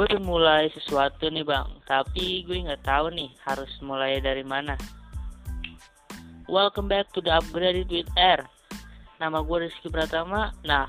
[0.00, 1.68] gue mulai sesuatu nih bang.
[1.84, 4.72] Tapi gue nggak tahu nih harus mulai dari mana.
[6.48, 8.48] Welcome back to the upgraded with air
[9.20, 10.56] nama gue Rizky Pratama.
[10.64, 10.88] Nah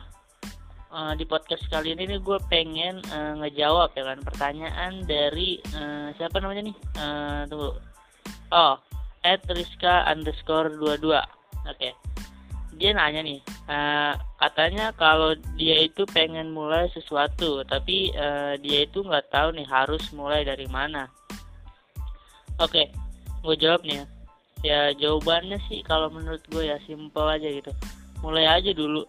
[0.95, 6.39] uh, di podcast kali ini gue pengen uh, ngejawab ya kan pertanyaan dari uh, siapa
[6.39, 6.77] namanya nih?
[6.95, 7.69] Uh, tunggu.
[8.55, 8.79] Oh
[9.27, 11.19] at Rizka underscore 22 oke.
[11.67, 11.91] okay
[12.81, 13.37] dia nanya nih
[13.69, 19.69] uh, katanya kalau dia itu pengen mulai sesuatu tapi uh, dia itu nggak tahu nih
[19.69, 21.05] harus mulai dari mana.
[22.57, 22.85] Oke okay,
[23.45, 24.05] gue jawab nih ya.
[24.61, 27.69] Ya jawabannya sih kalau menurut gue ya simpel aja gitu.
[28.25, 29.05] Mulai aja dulu.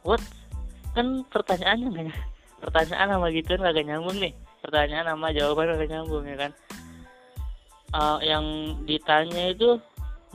[0.00, 0.24] What?
[0.96, 2.16] Kan pertanyaannya nggak
[2.60, 4.32] pertanyaan sama gitu kan gak nyambung nih.
[4.64, 6.52] Pertanyaan sama jawaban gak nyambung ya kan?
[7.92, 8.44] Uh, yang
[8.88, 9.76] ditanya itu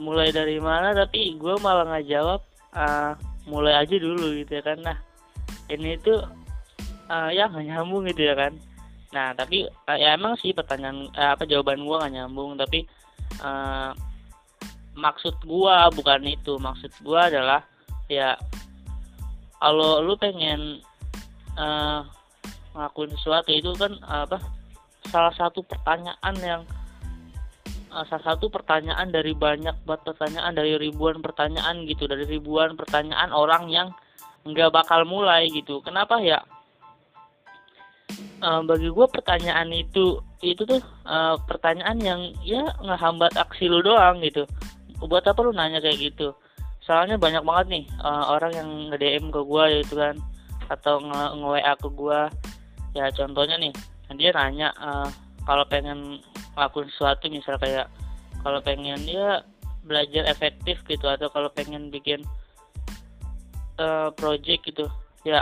[0.01, 2.41] mulai dari mana tapi gue malah nggak jawab
[2.73, 3.13] uh,
[3.45, 4.81] mulai aja dulu gitu ya kan.
[4.81, 4.97] Nah
[5.69, 6.25] ini tuh
[7.07, 8.57] uh, ya nggak nyambung gitu ya kan.
[9.13, 12.89] Nah tapi uh, ya emang sih pertanyaan uh, apa jawaban gue nggak nyambung tapi
[13.45, 13.93] uh,
[14.97, 16.57] maksud gue bukan itu.
[16.57, 17.61] Maksud gue adalah
[18.09, 18.33] ya
[19.61, 20.81] kalau lu pengen
[21.55, 22.01] uh,
[22.73, 24.41] ngelakuin sesuatu itu kan apa
[25.11, 26.61] salah satu pertanyaan yang
[27.91, 33.29] uh, salah satu pertanyaan dari banyak buat pertanyaan dari ribuan pertanyaan gitu dari ribuan pertanyaan
[33.35, 33.91] orang yang
[34.47, 35.83] nggak bakal mulai gitu.
[35.85, 36.41] Kenapa ya?
[38.41, 44.23] Uh, bagi gue pertanyaan itu itu tuh uh, pertanyaan yang ya ngehambat aksi lu doang
[44.25, 44.49] gitu.
[45.03, 46.33] Buat apa lu nanya kayak gitu?
[46.81, 50.15] Soalnya banyak banget nih uh, orang yang nge DM ke gue gitu kan
[50.71, 52.19] atau nge, nge WA ke gue
[52.91, 53.73] ya contohnya nih
[54.15, 55.07] dia nanya uh,
[55.47, 56.19] kalau pengen
[56.57, 57.87] lakuin sesuatu misal kayak
[58.41, 59.45] kalau pengen ya
[59.85, 62.21] belajar efektif gitu atau kalau pengen bikin
[63.81, 64.85] uh, project gitu
[65.25, 65.41] ya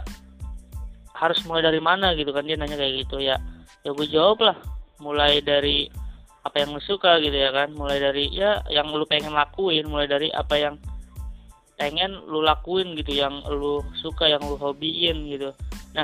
[1.15, 3.35] harus mulai dari mana gitu kan dia nanya kayak gitu ya
[3.83, 4.57] ya gue jawab lah
[4.99, 5.91] mulai dari
[6.43, 10.07] apa yang lu suka gitu ya kan mulai dari ya yang lu pengen lakuin mulai
[10.07, 10.75] dari apa yang
[11.79, 15.55] pengen lu lakuin gitu yang lu suka yang lu hobiin gitu.
[15.95, 16.03] Nah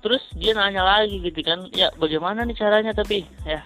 [0.00, 2.92] terus dia nanya lagi gitu kan ya bagaimana nih caranya?
[2.96, 3.60] Tapi ya.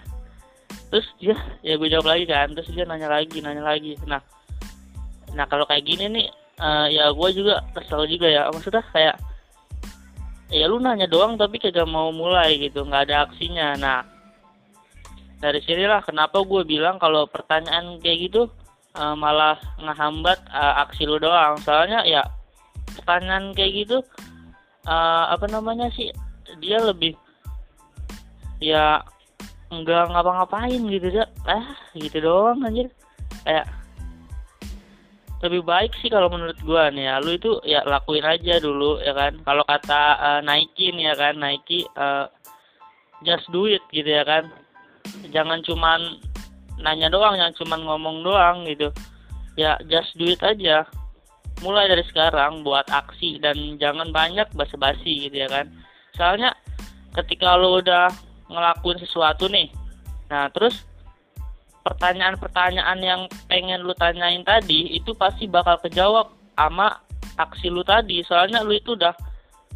[0.91, 1.35] Terus dia
[1.65, 3.95] ya gue jawab lagi kan terus dia nanya lagi nanya lagi.
[4.07, 4.21] Nah
[5.35, 6.27] nah kalau kayak gini nih
[6.61, 8.47] uh, ya gue juga kesel juga ya.
[8.51, 9.15] Maksudnya kayak
[10.53, 13.75] ya lu nanya doang tapi kagak mau mulai gitu nggak ada aksinya.
[13.75, 13.99] Nah
[15.41, 18.47] dari sinilah kenapa gue bilang kalau pertanyaan kayak gitu
[18.95, 21.59] uh, malah ngehambat uh, aksi lu doang.
[21.65, 22.23] Soalnya ya
[22.95, 23.97] pertanyaan kayak gitu
[24.87, 26.13] uh, apa namanya sih
[26.61, 27.17] dia lebih
[28.63, 29.03] ya
[29.73, 32.87] enggak ngapa-ngapain gitu ya ah gitu doang anjir.
[33.43, 33.67] Kayak
[35.43, 37.15] lebih baik sih kalau menurut gua nih ya.
[37.21, 39.37] Lu itu ya lakuin aja dulu ya kan.
[39.43, 42.29] Kalau kata uh, Nike ya kan Nike uh,
[43.25, 44.49] just do it gitu ya kan.
[45.29, 46.21] Jangan cuman
[46.81, 48.89] nanya doang jangan cuman ngomong doang gitu.
[49.59, 50.87] Ya just do it aja.
[51.63, 55.71] Mulai dari sekarang buat aksi dan jangan banyak basa-basi gitu ya kan
[56.15, 56.55] soalnya
[57.13, 58.09] ketika lo udah
[58.49, 59.69] ngelakuin sesuatu nih
[60.31, 60.87] nah terus
[61.85, 66.97] pertanyaan-pertanyaan yang pengen lu tanyain tadi itu pasti bakal kejawab sama
[67.37, 68.25] aksi lu tadi.
[68.25, 69.13] Soalnya lu itu udah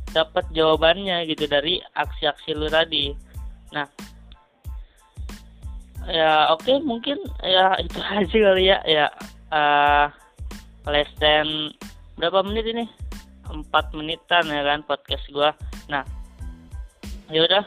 [0.09, 3.13] dapat jawabannya gitu dari aksi-aksi lu tadi.
[3.69, 3.85] Nah
[6.09, 8.77] ya oke okay, mungkin ya itu aja kali ya.
[8.89, 9.05] Ya
[9.53, 10.09] uh,
[10.89, 11.69] less than
[12.17, 12.89] berapa menit ini?
[13.53, 15.53] Empat menitan ya kan podcast gua.
[15.93, 16.01] Nah
[17.29, 17.63] ya udah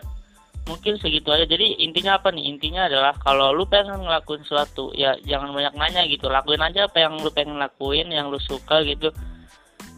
[0.67, 1.47] mungkin segitu aja.
[1.47, 2.47] Jadi intinya apa nih?
[2.50, 6.31] Intinya adalah kalau lu pengen ngelakuin sesuatu ya jangan banyak nanya gitu.
[6.31, 9.11] Lakuin aja apa yang lu pengen lakuin yang lu suka gitu.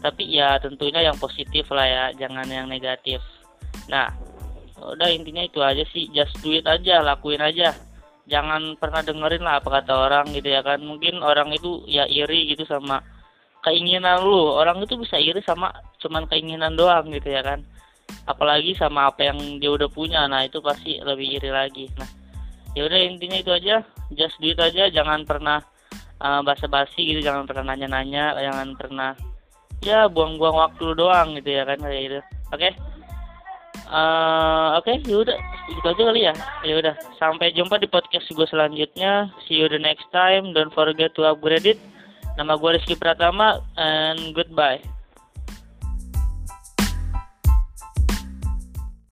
[0.01, 3.21] Tapi ya tentunya yang positif lah ya jangan yang negatif.
[3.89, 4.09] Nah
[4.81, 6.09] udah intinya itu aja sih.
[6.13, 7.73] Just do it aja lakuin aja.
[8.25, 10.81] Jangan pernah dengerin lah apa kata orang gitu ya kan.
[10.81, 13.05] Mungkin orang itu ya iri gitu sama
[13.61, 14.49] keinginan lu.
[14.49, 15.69] Orang itu bisa iri sama
[16.01, 17.65] cuman keinginan doang gitu ya kan
[18.23, 20.23] apalagi sama apa yang dia udah punya.
[20.25, 21.85] Nah itu pasti lebih iri lagi.
[21.99, 22.09] Nah
[22.73, 23.83] ya udah intinya itu aja.
[24.15, 24.87] Just do it aja.
[24.87, 25.59] Jangan pernah
[26.23, 27.21] uh, basa-basi gitu.
[27.25, 28.35] Jangan pernah nanya-nanya.
[28.39, 29.11] Jangan pernah
[29.83, 32.19] ya buang-buang waktu doang gitu ya kan kayak gitu.
[32.53, 32.69] Oke?
[33.85, 35.37] Uh, oke okay, yaudah
[35.69, 36.33] itu aja kali ya.
[36.65, 36.95] Ya udah.
[37.21, 39.29] Sampai jumpa di podcast gue selanjutnya.
[39.45, 40.55] See you the next time.
[40.55, 41.79] Don't forget to upgrade it.
[42.35, 44.94] Nama gue Rizky Pratama and goodbye